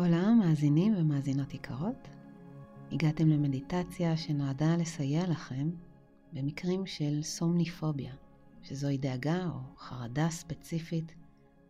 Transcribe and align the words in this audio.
עולם 0.00 0.38
מאזינים 0.38 0.94
ומאזינות 0.96 1.54
יקרות, 1.54 2.08
הגעתם 2.92 3.28
למדיטציה 3.28 4.16
שנועדה 4.16 4.76
לסייע 4.76 5.26
לכם 5.26 5.70
במקרים 6.32 6.86
של 6.86 7.22
סומניפוביה, 7.22 8.12
שזוהי 8.62 8.98
דאגה 8.98 9.46
או 9.46 9.76
חרדה 9.78 10.30
ספציפית 10.30 11.14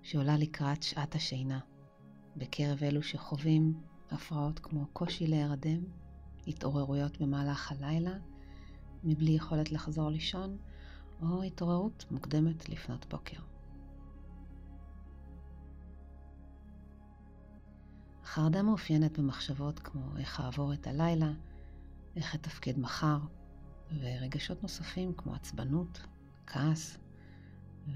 שעולה 0.03 0.37
לקראת 0.37 0.83
שעת 0.83 1.15
השינה, 1.15 1.61
בקרב 2.37 2.79
אלו 2.83 3.03
שחווים 3.03 3.75
הפרעות 4.11 4.59
כמו 4.59 4.87
קושי 4.93 5.27
להירדם, 5.27 5.81
התעוררויות 6.47 7.21
במהלך 7.21 7.73
הלילה, 7.73 8.15
מבלי 9.05 9.33
יכולת 9.33 9.73
לחזור 9.73 10.11
לישון, 10.11 10.57
או 11.23 11.43
התעוררות 11.43 12.05
מוקדמת 12.11 12.69
לפנות 12.69 13.07
בוקר. 13.11 13.41
החרדה 18.31 18.63
מאופיינת 18.63 19.19
במחשבות 19.19 19.79
כמו 19.79 20.17
איך 20.17 20.41
אעבור 20.41 20.73
את 20.73 20.87
הלילה, 20.87 21.33
איך 22.17 22.35
אתפקד 22.35 22.79
מחר, 22.79 23.19
ורגשות 24.01 24.63
נוספים 24.63 25.13
כמו 25.17 25.35
עצבנות, 25.35 26.07
כעס 26.47 26.99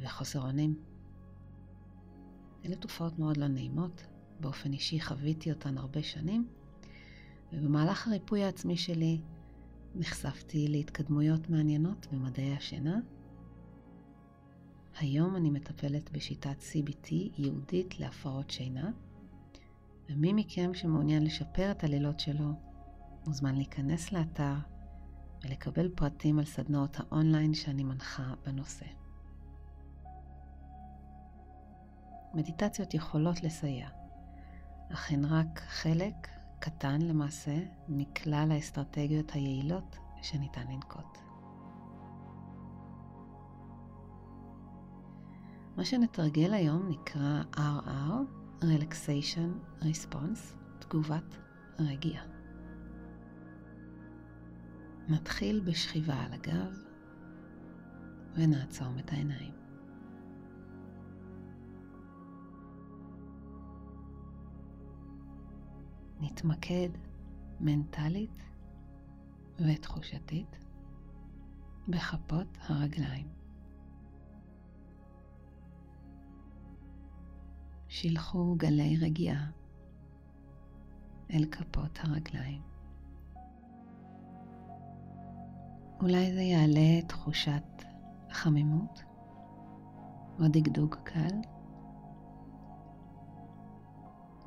וחוסר 0.01 0.41
אונים. 0.41 0.79
אלה 2.65 2.77
תופעות 2.77 3.19
מאוד 3.19 3.37
לא 3.37 3.47
נעימות, 3.47 4.07
באופן 4.41 4.73
אישי 4.73 5.01
חוויתי 5.01 5.53
אותן 5.53 5.79
הרבה 5.79 6.03
שנים, 6.03 6.49
ובמהלך 7.53 8.07
הריפוי 8.09 8.45
העצמי 8.45 8.77
שלי 8.77 9.21
נחשפתי 9.95 10.69
להתקדמויות 10.69 11.51
מעניינות 11.51 12.07
במדעי 12.13 12.57
השינה. 12.57 13.01
היום 14.99 15.37
אני 15.37 15.51
מטפלת 15.51 16.13
בשיטת 16.13 16.57
CBT 16.61 17.09
ייעודית 17.11 18.01
להפרעות 18.01 18.51
שינה, 18.51 18.91
ומי 20.09 20.33
מכם 20.33 20.75
שמעוניין 20.75 21.25
לשפר 21.25 21.71
את 21.71 21.85
הלילות 21.85 22.21
שלו, 22.21 22.53
מוזמן 23.27 23.55
להיכנס 23.55 24.13
לאתר 24.13 24.55
ולקבל 25.45 25.89
פרטים 25.89 26.39
על 26.39 26.45
סדנאות 26.45 26.97
האונליין 27.01 27.55
שאני 27.55 27.85
מנחה 27.85 28.35
בנושא. 28.47 28.87
מדיטציות 32.35 32.95
יכולות 32.95 33.43
לסייע, 33.43 33.89
אך 34.93 35.11
הן 35.13 35.25
רק 35.25 35.61
חלק 35.61 36.29
קטן 36.59 37.03
למעשה 37.03 37.59
מכלל 37.89 38.49
האסטרטגיות 38.53 39.33
היעילות 39.33 39.99
שניתן 40.23 40.67
לנקוט. 40.69 41.19
מה 45.77 45.85
שנתרגל 45.85 46.55
היום 46.55 46.89
נקרא 46.89 47.43
RR, 47.57 48.44
Relaxation 48.65 49.83
Response, 49.83 50.41
תגובת 50.79 51.37
רגיעה. 51.79 52.25
נתחיל 55.09 55.61
בשכיבה 55.61 56.15
על 56.15 56.33
הגב 56.33 56.79
ונעצום 58.35 58.99
את 58.99 59.13
העיניים. 59.13 59.53
נתמקד 66.21 66.89
מנטלית 67.61 68.43
ותחושתית 69.59 70.59
בכפות 71.89 72.59
הרגליים. 72.61 73.44
שילחו 77.95 78.55
גלי 78.59 78.97
רגיעה 78.97 79.47
אל 81.31 81.45
כפות 81.51 81.99
הרגליים. 82.03 82.63
אולי 86.03 86.33
זה 86.33 86.41
יעלה 86.41 87.03
תחושת 87.09 87.85
חמימות 88.31 89.03
או 90.41 90.49
דגדוג 90.49 90.95
קל. 91.05 91.37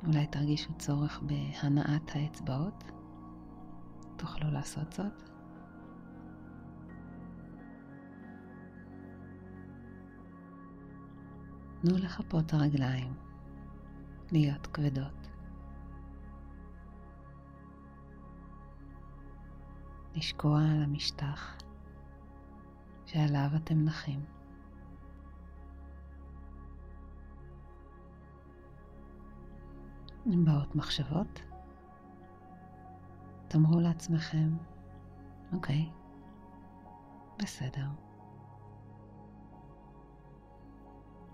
אולי 0.06 0.26
תרגישו 0.26 0.74
צורך 0.78 1.22
בהנעת 1.22 2.10
האצבעות. 2.14 2.84
תוכלו 4.16 4.50
לעשות 4.50 4.92
זאת. 4.92 5.22
תנו 11.82 11.96
לכפות 11.96 12.52
הרגליים 12.52 13.27
להיות 14.32 14.66
כבדות. 14.66 15.28
לשקוע 20.14 20.60
על 20.60 20.82
המשטח 20.82 21.56
שעליו 23.06 23.48
אתם 23.56 23.84
נחים. 23.84 24.24
אם 30.26 30.44
באות 30.44 30.74
מחשבות, 30.74 31.42
תאמרו 33.48 33.80
לעצמכם, 33.80 34.56
אוקיי, 35.52 35.90
בסדר. 37.38 37.86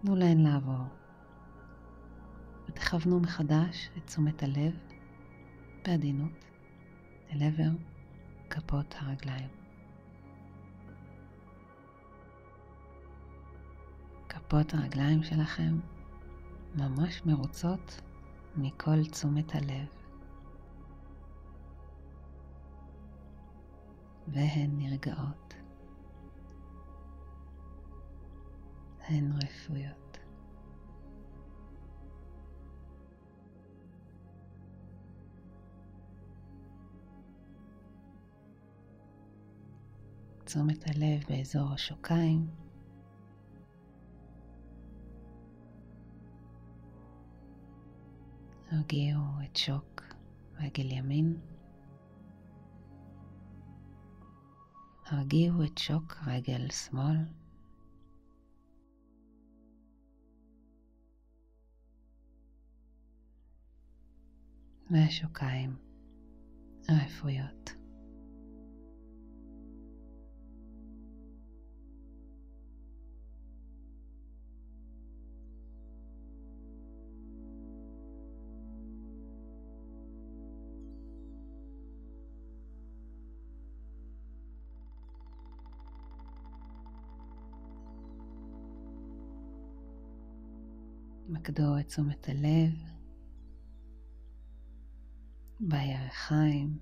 תנו 0.01 0.17
להן 0.17 0.39
לעבור, 0.39 0.85
ותכוונו 2.75 3.21
מחדש 3.21 3.91
את 3.97 4.07
תשומת 4.07 4.43
הלב 4.43 4.79
בעדינות 5.85 6.45
אל 7.33 7.43
עבר 7.43 7.71
כפות 8.51 8.95
הרגליים. 8.99 9.49
כפות 14.29 14.75
הרגליים 14.75 15.23
שלכם 15.23 15.79
ממש 16.75 17.23
מרוצות 17.27 18.01
מכל 18.57 19.05
תשומת 19.11 19.55
הלב, 19.55 19.89
והן 24.29 24.71
נרגעות. 24.79 25.55
הן 29.09 29.33
רפויות. 29.43 30.04
תשומת 40.55 40.85
הלב 40.87 41.25
באזור 41.29 41.73
השוקיים. 41.73 42.47
הרגיעו 48.71 49.23
את 49.45 49.57
שוק 49.57 50.03
רגל 50.59 50.91
ימין. 50.93 51.41
הרגיעו 55.07 55.65
את 55.65 55.79
שוק 55.79 56.17
רגל 56.27 56.71
שמאל. 56.71 57.17
והשוקיים 64.91 65.77
הרפויות. 66.89 67.84
מקדו 91.45 91.79
את 91.81 91.87
תשומת 91.87 92.29
הלב. 92.29 92.73
בירכיים, 95.61 96.79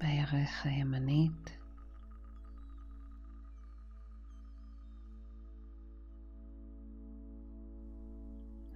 בירך 0.00 0.66
הימנית, 0.66 1.50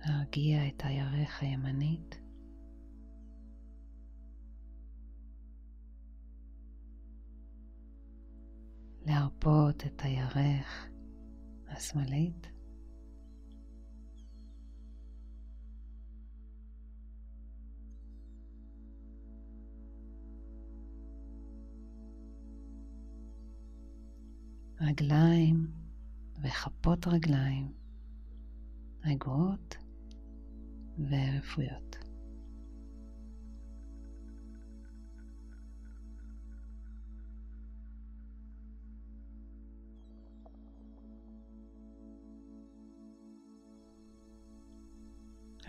להרגיע 0.07 0.69
את 0.69 0.83
הירך 0.85 1.43
הימנית. 1.43 2.28
להרפות 9.29 9.87
את 9.87 10.03
הירך 10.05 10.89
השמאלית. 11.69 12.47
רגליים 24.81 25.67
וכפות 26.43 27.07
רגליים, 27.07 27.73
רגועות 29.05 29.77
ורפויות. 30.99 31.98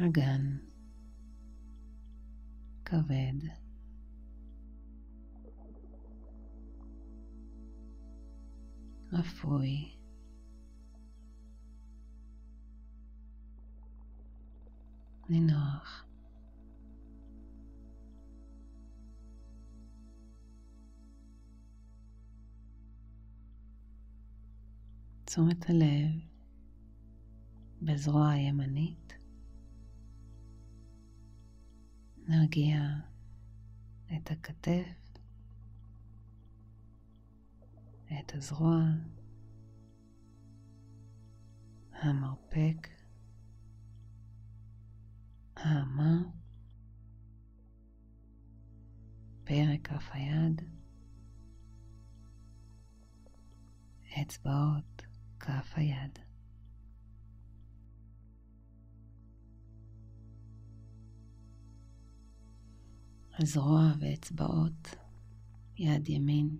אגן 0.06 0.58
כבד. 2.86 3.50
רפוי. 9.14 9.96
נינוח. 15.30 16.06
תשומת 25.26 25.70
הלב 25.70 26.12
בזרוע 27.82 28.30
הימנית 28.30 29.19
נרגיע 32.30 32.80
את 34.16 34.32
הכתף, 34.32 35.20
את 38.06 38.36
הזרוע, 38.36 38.80
המרפק, 41.92 42.88
האמה, 45.56 46.18
פרק 49.44 49.88
כף 49.88 50.10
היד, 50.12 50.62
אצבעות 54.22 55.02
כף 55.40 55.74
היד. 55.76 56.29
הזרוע 63.42 63.94
ואצבעות, 64.00 64.96
יד 65.78 66.10
ימין, 66.10 66.58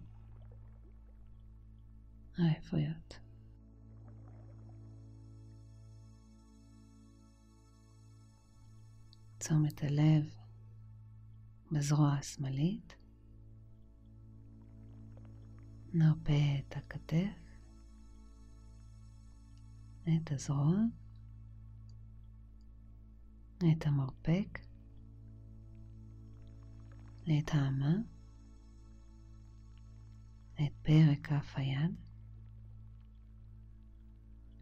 הרפויות. 2.38 3.20
תשומת 9.38 9.84
הלב 9.84 10.36
בזרוע 11.72 12.14
השמאלית, 12.14 12.96
נרפה 15.94 16.34
את 16.60 16.78
הכתף, 16.78 17.40
את 20.04 20.32
הזרוע, 20.32 20.78
את 23.58 23.86
המרפק, 23.86 24.69
את 27.38 27.50
האמה, 27.54 27.96
את 30.54 30.74
פרק 30.82 31.28
כף 31.28 31.54
היד 31.56 31.96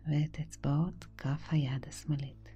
ואת 0.07 0.39
אצבעות 0.39 1.05
כף 1.17 1.47
היד 1.51 1.85
השמאלית. 1.87 2.49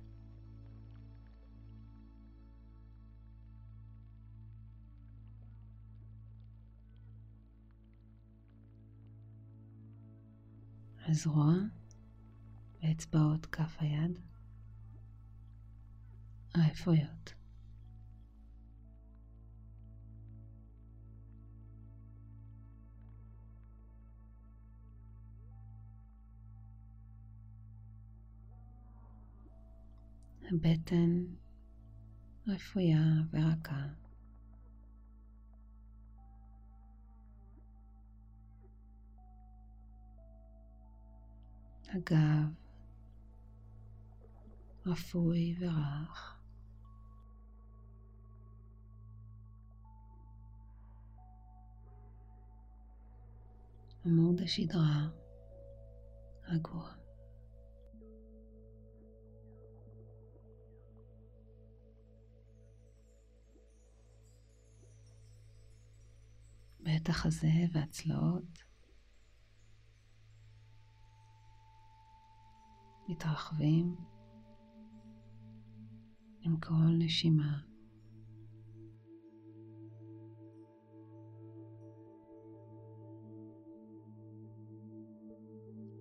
הזרוע 11.07 11.53
ואצבעות 12.83 13.45
כף 13.45 13.77
היד 13.79 14.19
הרפויות. 16.55 17.40
הבטן 30.51 31.23
רפויה 32.47 32.99
ורכה. 33.31 33.87
הגב 41.89 42.53
רפוי 44.85 45.55
ורך. 45.59 46.37
עמוד 54.05 54.41
השדרה 54.41 55.09
רגוע. 56.47 57.00
ואת 66.85 67.09
החזה 67.09 67.51
והצלעות 67.73 68.63
מתרחבים 73.09 73.95
עם 76.41 76.57
כל 76.59 76.95
נשימה. 76.99 77.59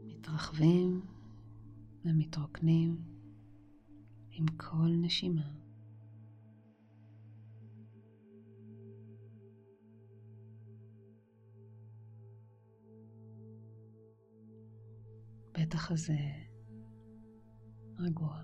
מתרחבים 0.06 1.00
ומתרוקנים 2.04 2.96
עם 4.30 4.46
כל 4.56 4.88
נשימה. 5.00 5.59
הפתח 15.70 15.90
הזה 15.90 16.18
רגוע. 17.98 18.42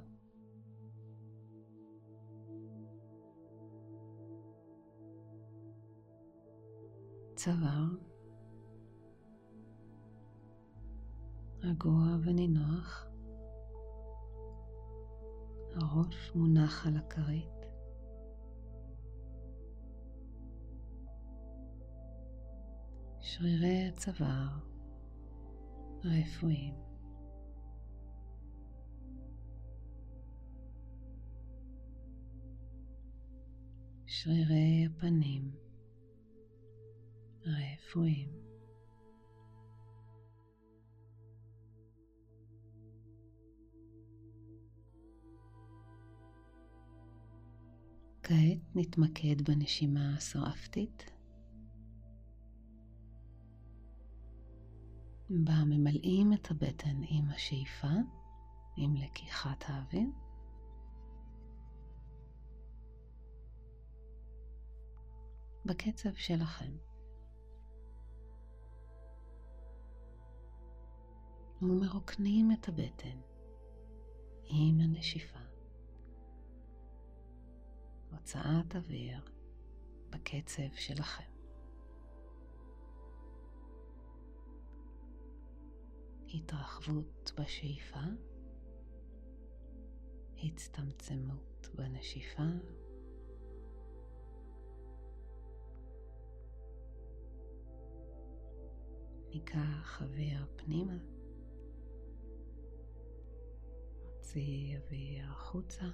צוואר 7.37 7.87
רגוע 11.63 12.17
ונינוח, 12.25 13.07
הראש 15.75 16.33
מונח 16.35 16.87
על 16.87 16.97
הכרית. 16.97 17.67
שרירי 23.21 23.89
הצוואר 23.89 24.49
הרפואיים 26.05 26.86
שרירי 34.27 34.87
הפנים 34.87 35.51
הרפואיים. 37.45 38.29
כעת 48.23 48.59
נתמקד 48.75 49.43
בנשימה 49.51 50.15
השרעפתית, 50.17 51.11
בה 55.31 55.65
ממלאים 55.65 56.33
את 56.33 56.51
הבטן 56.51 57.01
עם 57.09 57.29
השאיפה, 57.29 57.93
עם 58.77 58.97
לקיחת 58.97 59.65
האוויר. 59.67 60.26
בקצב 65.67 66.15
שלכם. 66.15 66.77
ומרוקנים 71.63 72.53
את 72.53 72.69
הבטן 72.69 73.21
עם 74.45 74.81
הנשיפה. 74.81 75.39
הוצאת 78.11 78.77
אוויר 78.77 79.21
בקצב 80.11 80.75
שלכם. 80.75 81.31
התרחבות 86.35 87.33
בשאיפה, 87.39 88.01
הצטמצמות 90.45 91.69
בנשיפה. 91.75 92.43
ניקח 99.37 100.03
אוויר 100.03 100.47
פנימה, 100.57 100.99
נוציא 104.05 104.79
אוויר 104.79 105.31
החוצה. 105.31 105.85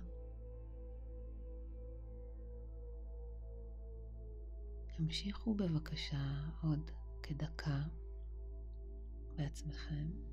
המשיכו 4.98 5.54
בבקשה 5.54 6.50
עוד 6.62 6.90
כדקה 7.22 7.82
בעצמכם. 9.36 10.31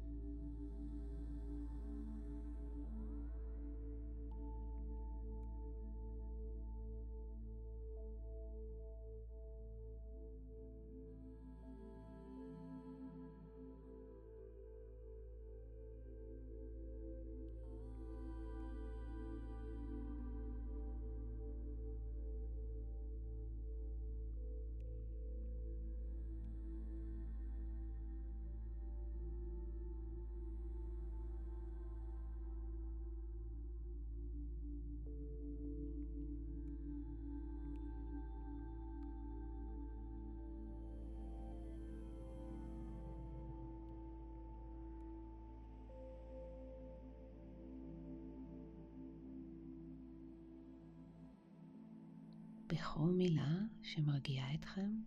בחרו 52.89 53.05
מילה 53.05 53.59
שמרגיעה 53.81 54.53
אתכם. 54.53 55.01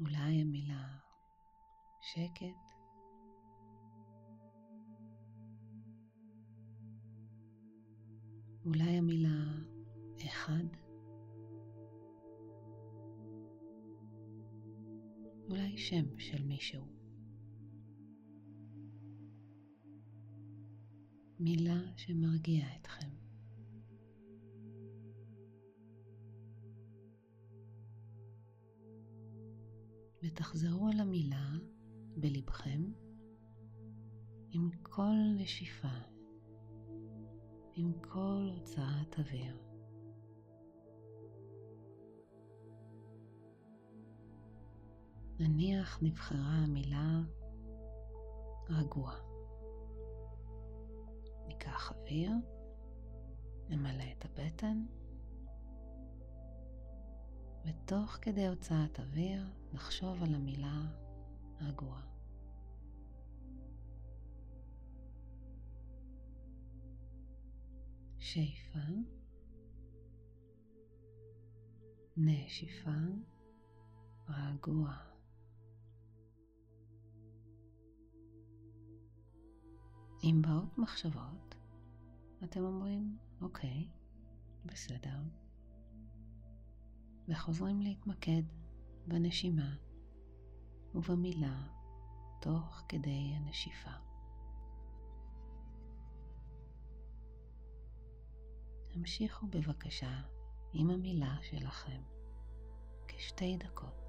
אולי 0.00 0.40
המילה 0.40 0.98
שקט. 2.00 2.44
אולי 8.64 8.90
המילה 8.98 9.44
אחד. 10.26 10.64
אולי 15.48 15.78
שם 15.78 16.18
של 16.18 16.44
מישהו. 16.44 16.86
מילה 21.40 21.80
שמרגיעה 21.96 22.76
אתכם. 22.76 23.11
ותחזרו 30.32 30.88
על 30.88 31.00
המילה 31.00 31.50
בלבכם 32.16 32.82
עם 34.50 34.70
כל 34.82 35.14
נשיפה, 35.36 35.98
עם 37.74 37.92
כל 38.00 38.50
הוצאת 38.54 39.18
אוויר. 39.18 39.58
נניח 45.38 45.98
נבחרה 46.02 46.64
המילה 46.66 47.20
רגוע. 48.70 49.14
ניקח 51.46 51.92
אוויר, 51.92 52.32
נמלא 53.68 54.04
את 54.18 54.24
הבטן, 54.24 54.86
ותוך 57.72 58.18
כדי 58.22 58.46
הוצאת 58.46 59.00
אוויר 59.00 59.46
נחשוב 59.72 60.22
על 60.22 60.34
המילה 60.34 60.82
רגוע. 61.60 62.00
שאיפה, 68.18 68.78
נשיפה, 72.16 72.90
רגוע. 74.28 74.96
אם 80.24 80.42
באות 80.42 80.78
מחשבות, 80.78 81.54
אתם 82.44 82.60
אומרים, 82.60 83.18
אוקיי, 83.40 83.88
בסדר, 84.66 85.18
וחוזרים 87.28 87.80
להתמקד 87.80 88.42
בנשימה 89.06 89.74
ובמילה 90.94 91.62
תוך 92.40 92.82
כדי 92.88 93.32
הנשיפה. 93.36 93.90
המשיכו 98.94 99.46
בבקשה 99.46 100.20
עם 100.72 100.90
המילה 100.90 101.36
שלכם 101.42 102.02
כשתי 103.08 103.56
דקות. 103.56 104.01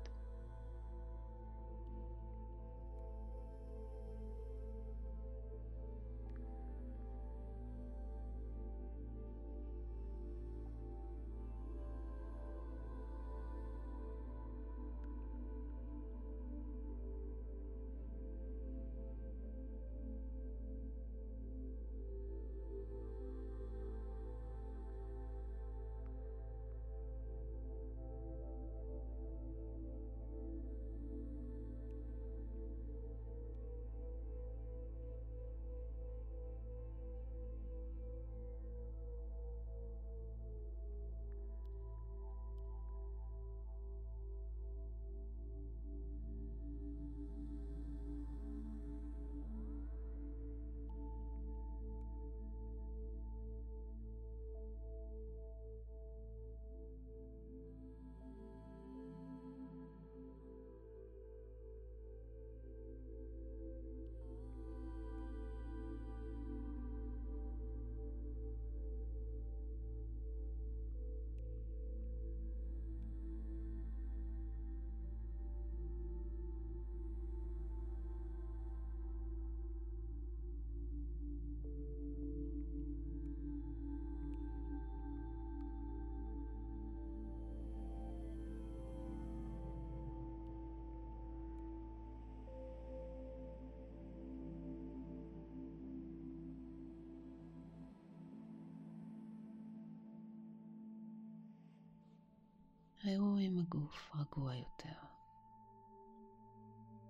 ראו 103.06 103.38
אם 103.38 103.58
הגוף 103.60 104.12
רגוע 104.16 104.56
יותר. 104.56 105.00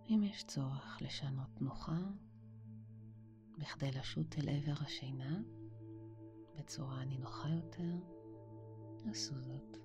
אם 0.09 0.23
יש 0.23 0.43
צורך 0.43 0.97
לשנות 1.01 1.47
תנוחה 1.55 1.99
בכדי 3.57 3.91
לשוט 3.91 4.35
אל 4.37 4.49
עבר 4.49 4.83
השינה 4.85 5.39
בצורה 6.55 7.05
נינוחה 7.05 7.49
יותר, 7.49 7.95
עשו 9.09 9.41
זאת. 9.41 9.77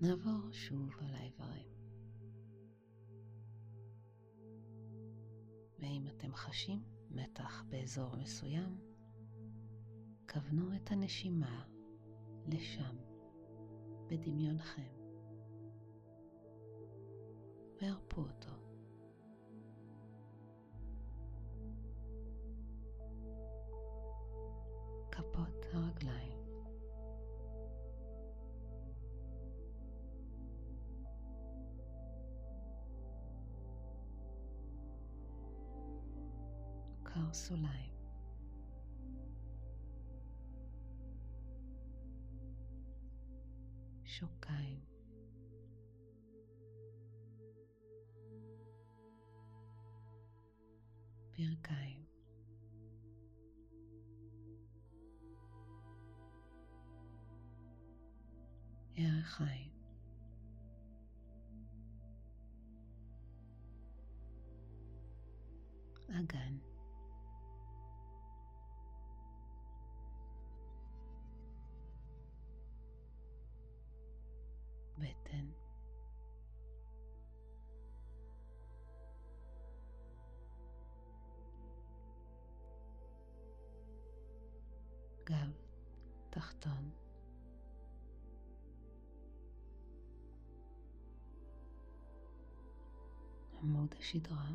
נעבור 0.00 0.52
שוב 0.52 0.96
על 1.00 1.14
האיברים. 1.14 1.75
ואם 5.78 6.06
אתם 6.08 6.34
חשים 6.34 6.82
מתח 7.10 7.64
באזור 7.68 8.16
מסוים, 8.16 8.78
כוונו 10.32 10.76
את 10.76 10.90
הנשימה 10.90 11.64
לשם 12.46 12.96
בדמיונכם 14.06 14.92
והרפו 17.80 18.20
אותו. 18.20 18.50
כפות 25.12 25.66
הרגליים 25.72 26.35
קרסוליים 37.26 37.92
שוקיים 44.04 44.80
ברכיים 51.38 52.04
ירחיים 58.96 59.70
אגן 66.08 66.75
בטן 75.06 75.46
גב 85.24 85.52
תחתון 86.30 86.90
עמוד 93.62 93.94
השדרה 93.98 94.50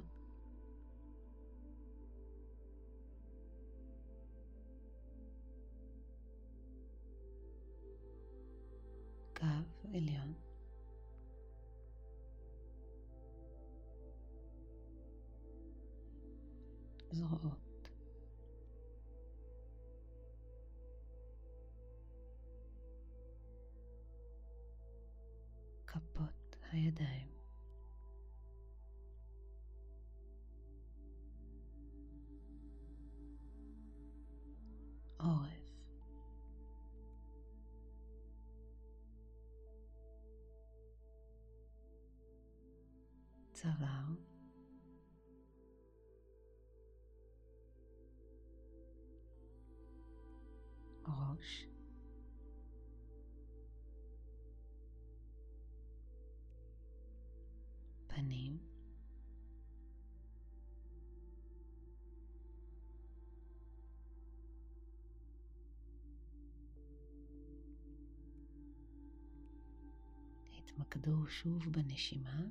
כפות 25.91 26.55
הידיים. 26.71 27.27
עורף. 35.17 35.71
צוואר. 43.53 44.15
ראש 51.07 51.70
פנים 58.21 58.57
התמקדו 70.57 71.27
שוב 71.27 71.69
בנשימה. 71.71 72.41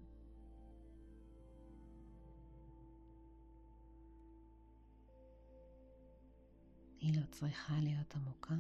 היא 7.00 7.20
לא 7.20 7.26
צריכה 7.30 7.80
להיות 7.80 8.14
עמוקה, 8.14 8.54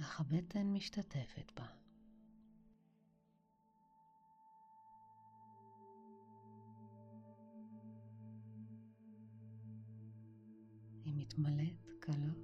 אך 0.00 0.20
הבטן 0.20 0.66
משתתפת 0.72 1.52
בה. 1.56 1.79
מתמלאת 11.30 11.92
קלות 12.00 12.38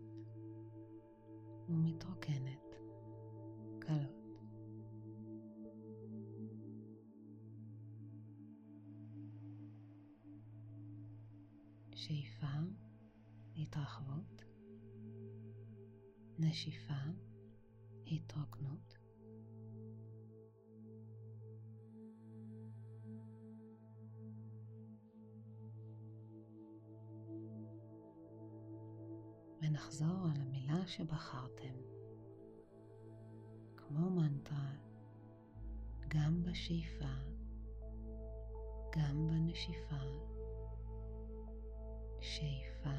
ומתרוקנת 1.68 2.74
קלות. 3.78 4.40
שאיפה 11.94 12.46
התרחבות, 13.56 14.42
נשיפה, 16.38 16.94
התרוקנות. 18.06 19.05
ונחזור 29.76 30.26
על 30.34 30.40
המילה 30.40 30.86
שבחרתם, 30.86 31.74
כמו 33.76 34.10
מנטרה, 34.10 34.72
גם 36.08 36.42
בשאיפה, 36.42 37.14
גם 38.96 39.26
בנשיפה. 39.28 40.02
שאיפה 42.20 42.90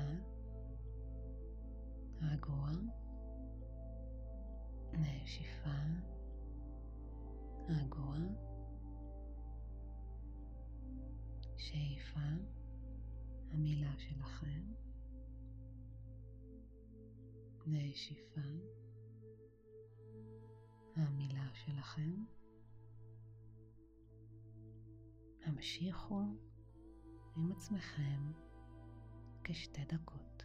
רגוע, 2.22 2.70
נשיפה, 4.94 5.80
רגוע, 7.70 8.18
שאיפה, 11.58 12.20
המילה 13.52 13.92
שלכם, 13.98 14.87
נשיפה, 17.69 18.41
המילה 20.95 21.49
שלכם, 21.53 22.23
המשיכו 25.45 26.21
עם 27.38 27.51
עצמכם 27.51 28.32
כשתי 29.43 29.86
דקות. 29.86 30.37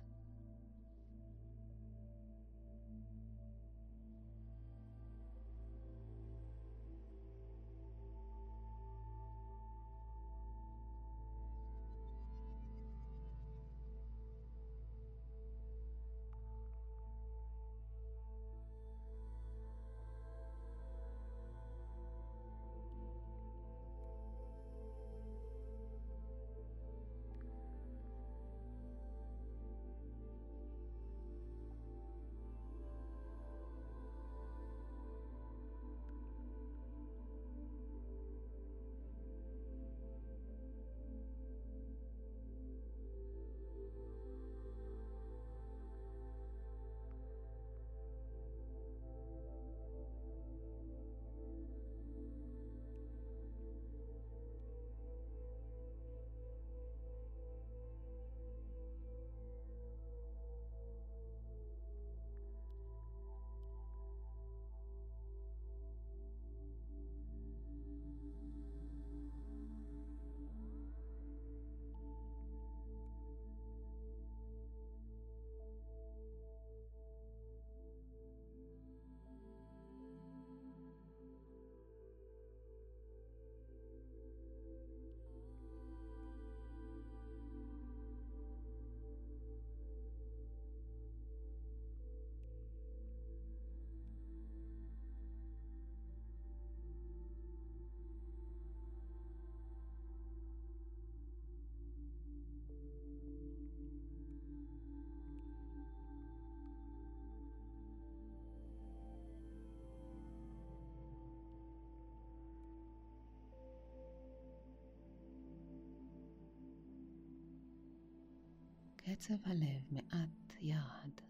קצב 119.04 119.34
הלב 119.44 119.82
מעט 119.90 120.52
ירד. 120.60 121.20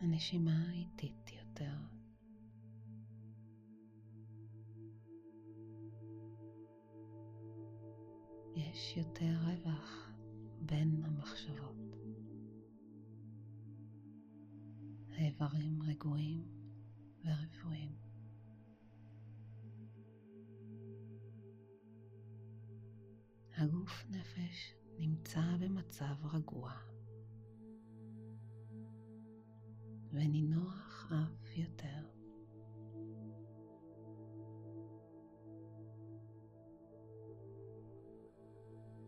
הנשימה 0.00 0.72
איטית 0.72 1.32
יותר. 1.32 1.76
יש 8.54 8.96
יותר 8.96 9.36
רווח 9.44 10.12
בין 10.60 11.04
המחשבות. 11.04 11.96
האיברים 15.10 15.82
רגועים 15.82 16.44
ורפואיים. 17.24 18.07
הגוף 23.68 24.06
נפש 24.10 24.74
נמצא 24.98 25.40
במצב 25.60 26.14
רגוע 26.32 26.72
ונינוח 30.12 31.12
אף 31.12 31.56
יותר. 31.56 32.08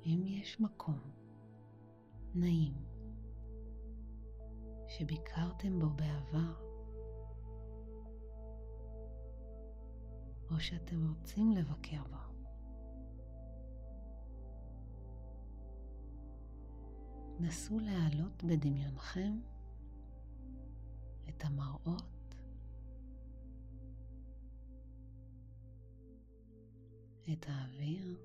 אם 0.06 0.24
יש 0.26 0.60
מקום 0.60 1.00
נעים 2.34 2.74
שביקרתם 4.88 5.78
בו 5.78 5.90
בעבר, 5.90 6.54
או 10.50 10.60
שאתם 10.60 11.08
רוצים 11.08 11.52
לבקר 11.52 12.02
בו. 12.10 12.29
נסו 17.40 17.78
להעלות 17.80 18.44
בדמיונכם 18.44 19.40
את 21.28 21.44
המראות, 21.44 22.34
את 27.32 27.46
האוויר, 27.48 28.20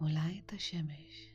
אולי 0.00 0.40
את 0.44 0.52
השמש. 0.52 1.32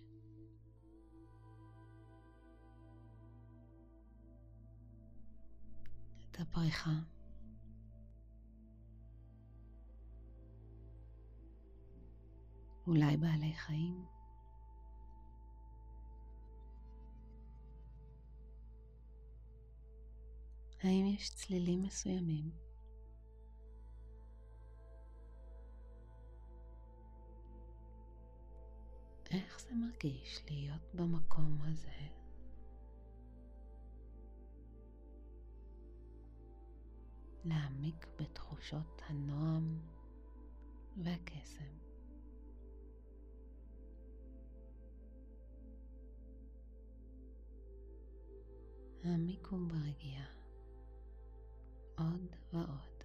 את 6.31 6.39
הפריחה. 6.39 6.99
אולי 12.91 13.17
בעלי 13.17 13.53
חיים. 13.53 14.05
האם 20.83 21.05
יש 21.05 21.29
צלילים 21.35 21.83
מסוימים 21.83 22.51
איך 29.31 29.61
זה 29.61 29.75
מרגיש 29.75 30.43
להיות 30.49 30.95
במקום 30.95 31.61
הזה? 31.61 32.07
להעמיק 37.45 38.07
בתחושות 38.19 39.01
הנועם 39.07 39.79
והקסם. 41.03 41.80
העמיקו 49.11 49.57
ברגיעה 49.57 50.25
עוד 51.97 52.35
ועוד. 52.53 53.03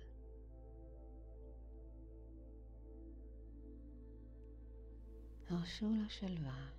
הרשו 5.49 5.91
לשלווה 6.05 6.71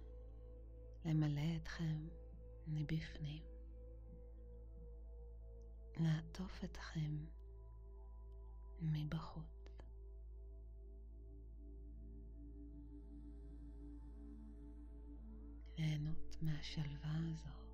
למלא 1.05 1.55
אתכם 1.61 2.07
מבפנים, 2.67 3.43
לעטוף 5.99 6.63
אתכם 6.63 7.25
מבחוץ. 8.81 9.43
ליהנות 15.77 16.37
מהשלווה 16.41 17.11
הזו. 17.15 17.66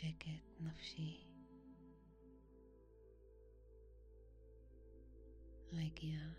שקט 0.00 0.60
נפשי 0.60 1.26
רגיעה. 5.72 6.30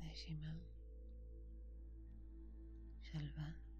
נשימה, 0.00 0.54
שלווה. 3.02 3.71